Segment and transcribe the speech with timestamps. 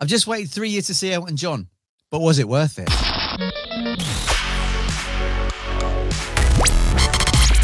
[0.00, 1.66] I've just waited three years to see Elton John,
[2.12, 2.88] but was it worth it?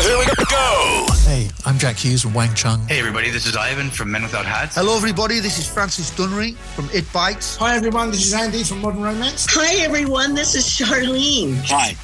[0.00, 1.06] Here we go.
[1.24, 2.86] Hey, I'm Jack Hughes from Wang Chung.
[2.86, 4.76] Hey everybody, this is Ivan from Men Without Hats.
[4.76, 5.40] Hello, everybody.
[5.40, 7.56] This is Francis Dunnery from It Bites.
[7.56, 8.12] Hi, everyone.
[8.12, 9.46] This is Andy from Modern Romance.
[9.50, 10.36] Hi, everyone.
[10.36, 11.56] This is Charlene.
[11.66, 11.96] Hi.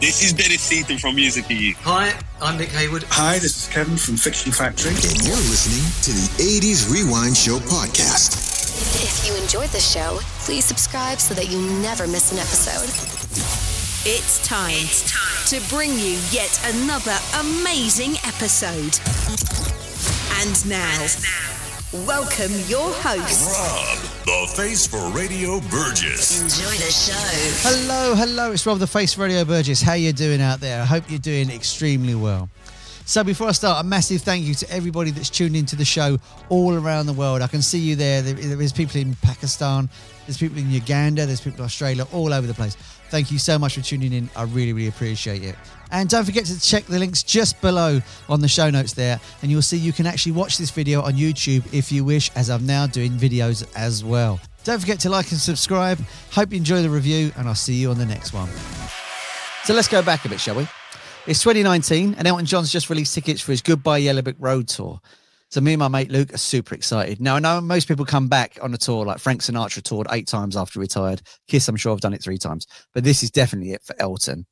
[0.00, 1.74] This is Betty Seaton from Music EU.
[1.82, 3.04] Hi, I'm Nick Hayward.
[3.04, 4.90] Hi, this is Kevin from Fiction Factory.
[4.90, 8.53] And you're listening to the 80s Rewind Show podcast.
[8.76, 12.90] If you enjoyed the show, please subscribe so that you never miss an episode.
[14.04, 18.98] It's time, it's time to bring you yet another amazing episode.
[20.42, 26.42] And now, and now welcome your host, Rob, the face for Radio Burgess.
[26.42, 27.68] Enjoy the show.
[27.68, 28.50] Hello, hello.
[28.50, 29.80] It's Rob, the face for Radio Burgess.
[29.82, 30.82] How you doing out there?
[30.82, 32.48] I hope you're doing extremely well.
[33.06, 36.18] So before I start, a massive thank you to everybody that's tuned into the show
[36.48, 37.42] all around the world.
[37.42, 38.22] I can see you there.
[38.22, 39.90] There's people in Pakistan,
[40.26, 42.76] there's people in Uganda, there's people in Australia, all over the place.
[43.10, 44.30] Thank you so much for tuning in.
[44.34, 45.54] I really, really appreciate it.
[45.90, 49.50] And don't forget to check the links just below on the show notes there, and
[49.50, 52.64] you'll see you can actually watch this video on YouTube if you wish, as I'm
[52.64, 54.40] now doing videos as well.
[54.64, 55.98] Don't forget to like and subscribe.
[56.32, 58.48] Hope you enjoy the review, and I'll see you on the next one.
[59.64, 60.66] So let's go back a bit, shall we?
[61.26, 65.00] It's 2019, and Elton John's just released tickets for his Goodbye Yellow Brick Road tour.
[65.50, 67.18] So me and my mate Luke are super excited.
[67.18, 70.26] Now I know most people come back on a tour like Frank Sinatra toured eight
[70.26, 71.22] times after retired.
[71.48, 74.44] Kiss, I'm sure I've done it three times, but this is definitely it for Elton.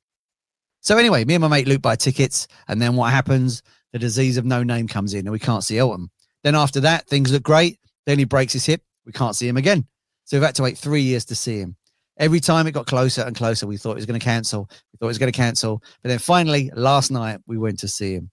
[0.81, 3.63] So anyway, me and my mate Luke buy tickets, and then what happens?
[3.93, 6.09] The disease of no name comes in, and we can't see Elton.
[6.43, 7.81] Then after that, things look great.
[8.07, 8.81] Then he breaks his hip.
[9.05, 9.87] We can't see him again.
[10.25, 11.77] So we've had to wait three years to see him.
[12.23, 14.69] Every time it got closer and closer, we thought he was going to cancel.
[14.71, 15.83] We thought he was going to cancel.
[16.03, 18.31] But then finally, last night, we went to see him.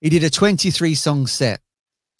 [0.00, 1.60] He did a 23 song set,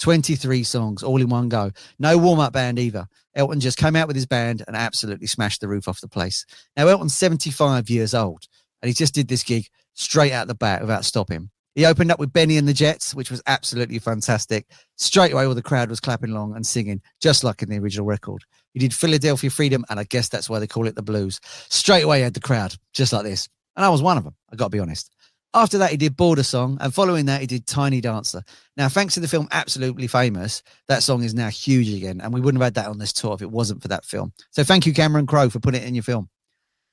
[0.01, 1.71] 23 songs all in one go.
[2.01, 3.07] No warm up band either.
[3.37, 6.45] Elton just came out with his band and absolutely smashed the roof off the place.
[6.77, 8.49] Now, Elton's 75 years old
[8.83, 11.51] and he just did this gig straight out the bat without stopping.
[11.77, 14.67] He opened up with Benny and the Jets, which was absolutely fantastic.
[14.97, 18.07] Straight away, all the crowd was clapping along and singing, just like in the original
[18.07, 18.43] record.
[18.73, 21.41] He did Philadelphia Freedom, and I guess that's why they call it the blues.
[21.69, 23.49] Straight away, he had the crowd, just like this.
[23.77, 25.11] And I was one of them, I got to be honest.
[25.55, 28.43] After that, he did Border Song, and following that, he did Tiny Dancer.
[28.79, 32.41] Now, thanks to the film Absolutely Famous, that song is now huge again, and we
[32.41, 34.33] wouldn't have had that on this tour if it wasn't for that film.
[34.51, 36.31] So thank you, Cameron Crowe, for putting it in your film.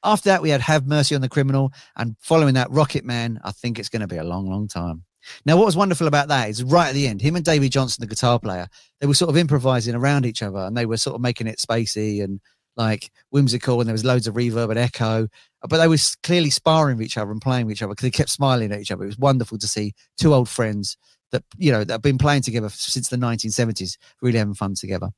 [0.04, 3.40] After that, we had Have Mercy on the Criminal, and following that, Rocket Man.
[3.46, 5.04] I think it's going to be a long, long time.
[5.46, 8.06] Now, what was wonderful about that is right at the end, him and Davey Johnstone,
[8.06, 8.68] the guitar player,
[9.00, 11.60] they were sort of improvising around each other and they were sort of making it
[11.60, 12.40] spacey and
[12.76, 15.28] like whimsical, and there was loads of reverb and echo.
[15.68, 18.12] But they were clearly sparring with each other and playing with each other because they
[18.12, 19.04] kept smiling at each other.
[19.04, 20.96] It was wonderful to see two old friends
[21.32, 25.10] that you know that have been playing together since the 1970s, really having fun together.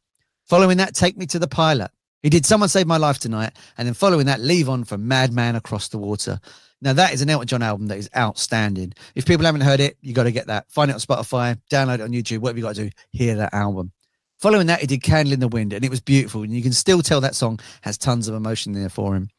[0.47, 1.91] Following that, Take Me to the Pilot.
[2.23, 5.89] He did Someone Save My Life Tonight, and then following that, Levon from Madman Across
[5.89, 6.39] the Water.
[6.81, 8.93] Now, that is an Elton John album that is outstanding.
[9.15, 10.71] If people haven't heard it, you got to get that.
[10.71, 13.53] Find it on Spotify, download it on YouTube, whatever you got to do, hear that
[13.53, 13.91] album.
[14.39, 16.43] Following that, he did Candle in the Wind, and it was beautiful.
[16.43, 19.29] And you can still tell that song has tons of emotion there for him.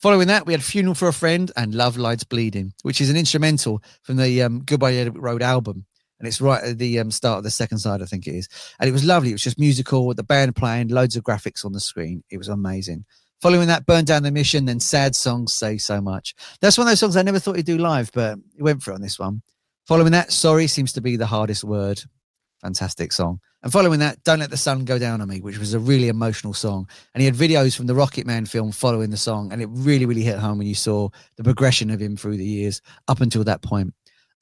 [0.00, 3.16] Following that, we had Funeral for a Friend and Love Lies Bleeding, which is an
[3.16, 5.86] instrumental from the um, Goodbye Road album.
[6.18, 8.48] And it's right at the um, start of the second side, I think it is.
[8.80, 9.30] And it was lovely.
[9.30, 12.22] It was just musical with the band playing, loads of graphics on the screen.
[12.30, 13.04] It was amazing.
[13.42, 16.34] Following that, Burn Down the Mission, then Sad Songs Say So Much.
[16.60, 18.92] That's one of those songs I never thought he'd do live, but he went for
[18.92, 19.42] it on this one.
[19.86, 22.02] Following that, Sorry seems to be the hardest word.
[22.62, 23.40] Fantastic song.
[23.62, 26.08] And following that, Don't Let the Sun Go Down on Me, which was a really
[26.08, 26.88] emotional song.
[27.14, 29.52] And he had videos from the Rocket Man film following the song.
[29.52, 32.44] And it really, really hit home when you saw the progression of him through the
[32.44, 33.92] years up until that point.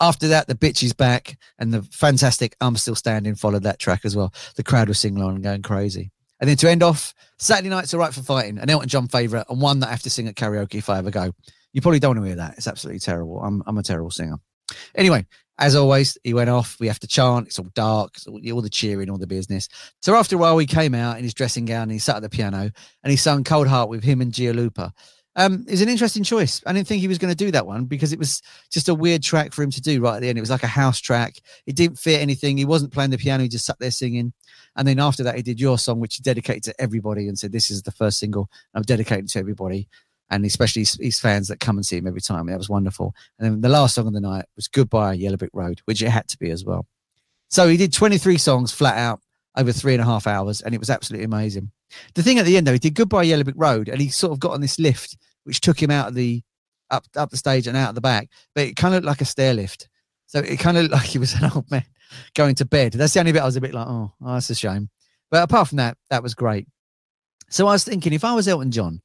[0.00, 4.00] After that, the bitch is back and the fantastic I'm Still Standing followed that track
[4.04, 4.32] as well.
[4.56, 6.10] The crowd was singing along and going crazy.
[6.40, 9.46] And then to end off, Saturday Night's All Right for Fighting, an Elton John favourite
[9.48, 11.32] and one that I have to sing at karaoke if I ever go.
[11.72, 12.54] You probably don't want to hear that.
[12.56, 13.40] It's absolutely terrible.
[13.40, 14.36] I'm, I'm a terrible singer.
[14.94, 15.26] Anyway,
[15.58, 16.76] as always, he went off.
[16.80, 17.46] We have to chant.
[17.46, 18.12] It's all dark.
[18.16, 19.68] It's all, all the cheering, all the business.
[20.02, 22.22] So after a while, he came out in his dressing gown and he sat at
[22.22, 22.70] the piano
[23.02, 24.92] and he sung Cold Heart with him and Gianluca.
[25.36, 26.62] Um, it's an interesting choice.
[26.64, 28.40] I didn't think he was going to do that one because it was
[28.70, 30.38] just a weird track for him to do right at the end.
[30.38, 31.40] It was like a house track.
[31.66, 32.56] It didn't fit anything.
[32.56, 33.42] He wasn't playing the piano.
[33.42, 34.32] He just sat there singing.
[34.76, 37.52] And then after that, he did your song, which he dedicated to everybody and said,
[37.52, 39.88] This is the first single I'm dedicating to everybody.
[40.30, 42.46] And especially his, his fans that come and see him every time.
[42.46, 43.14] That was wonderful.
[43.38, 46.10] And then the last song of the night was Goodbye Yellow Brick Road, which it
[46.10, 46.86] had to be as well.
[47.50, 49.20] So he did 23 songs flat out
[49.56, 51.70] over three and a half hours, and it was absolutely amazing.
[52.14, 54.32] The thing at the end, though, he did Goodbye Yellow Brick Road, and he sort
[54.32, 56.42] of got on this lift, which took him out of the
[56.90, 59.20] up up the stage and out of the back, but it kind of looked like
[59.20, 59.88] a stair lift.
[60.26, 61.84] So it kind of looked like he was an old man
[62.34, 62.92] going to bed.
[62.92, 64.90] That's the only bit I was a bit like, oh, oh, that's a shame.
[65.30, 66.66] But apart from that, that was great.
[67.50, 69.00] So I was thinking, if I was Elton John,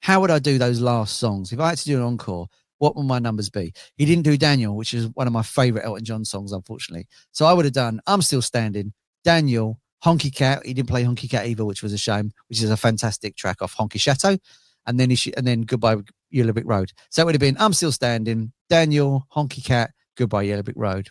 [0.00, 1.52] how would I do those last songs?
[1.52, 3.72] If I had to do an encore, what would my numbers be?
[3.96, 7.06] He didn't do Daniel, which is one of my favorite Elton John songs, unfortunately.
[7.30, 8.92] So I would have done I'm Still Standing,
[9.24, 10.64] Daniel, Honky Cat.
[10.64, 13.62] He didn't play Honky Cat either, which was a shame, which is a fantastic track
[13.62, 14.38] off Honky Chateau.
[14.86, 15.96] And then he sh- and then Goodbye
[16.30, 16.92] Yellow Brick Road.
[17.10, 21.08] So it would have been I'm Still Standing, Daniel, Honky Cat, Goodbye Yellow Brick Road.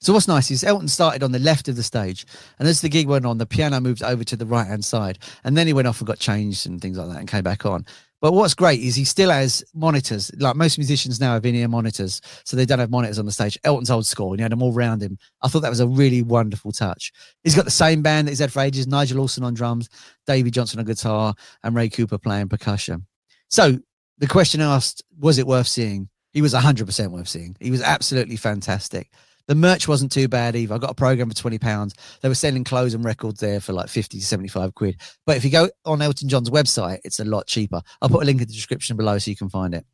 [0.00, 2.26] So what's nice is Elton started on the left of the stage,
[2.58, 5.20] and as the gig went on, the piano moved over to the right hand side,
[5.44, 7.64] and then he went off and got changed and things like that, and came back
[7.64, 7.86] on.
[8.22, 10.30] But what's great is he still has monitors.
[10.38, 13.58] Like most musicians now have in-ear monitors, so they don't have monitors on the stage.
[13.64, 15.18] Elton's old school, and he had them all around him.
[15.42, 17.12] I thought that was a really wonderful touch.
[17.42, 19.88] He's got the same band that he's had for ages: Nigel Olsson on drums,
[20.26, 21.34] Davey Johnstone on guitar,
[21.64, 23.06] and Ray Cooper playing percussion.
[23.50, 23.80] So
[24.18, 26.08] the question asked, was it worth seeing?
[26.32, 27.56] He was 100% worth seeing.
[27.60, 29.10] He was absolutely fantastic.
[29.46, 30.74] The merch wasn't too bad either.
[30.74, 31.94] I got a program for twenty pounds.
[32.20, 35.00] They were selling clothes and records there for like fifty to seventy-five quid.
[35.26, 37.82] But if you go on Elton John's website, it's a lot cheaper.
[38.00, 39.84] I'll put a link in the description below so you can find it.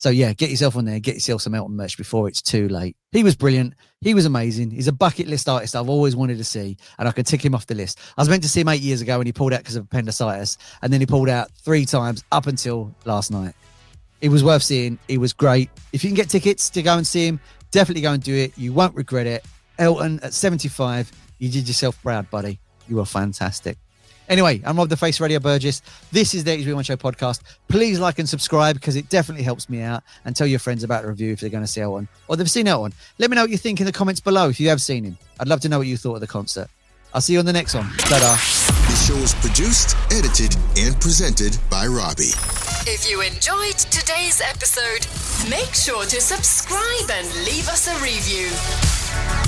[0.00, 2.96] So yeah, get yourself on there, get yourself some Elton merch before it's too late.
[3.10, 3.74] He was brilliant.
[4.00, 4.70] He was amazing.
[4.70, 7.52] He's a bucket list artist I've always wanted to see, and I can tick him
[7.52, 7.98] off the list.
[8.16, 9.84] I was meant to see him eight years ago, and he pulled out because of
[9.86, 13.54] appendicitis, and then he pulled out three times up until last night.
[14.20, 15.00] It was worth seeing.
[15.08, 15.68] He was great.
[15.92, 17.40] If you can get tickets to go and see him,
[17.70, 18.56] definitely go and do it.
[18.56, 19.44] You won't regret it.
[19.78, 22.58] Elton at 75, you did yourself proud, buddy.
[22.88, 23.78] You were fantastic.
[24.28, 25.80] Anyway, I'm Rob the Face Radio Burgess.
[26.12, 27.40] This is the 80s Rewind Show podcast.
[27.68, 30.02] Please like and subscribe because it definitely helps me out.
[30.26, 32.50] And tell your friends about the review if they're going to see Elton or they've
[32.50, 32.92] seen Elton.
[33.18, 35.16] Let me know what you think in the comments below if you have seen him.
[35.40, 36.68] I'd love to know what you thought of the concert.
[37.14, 37.88] I'll see you on the next one.
[37.98, 38.34] Ta-da.
[38.88, 42.32] The show is produced, edited, and presented by Robbie.
[42.90, 45.06] If you enjoyed today's episode,
[45.50, 49.47] make sure to subscribe and leave us a review.